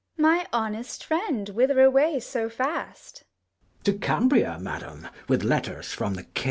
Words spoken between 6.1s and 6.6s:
the king.